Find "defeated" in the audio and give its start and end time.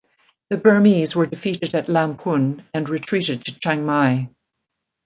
1.27-1.75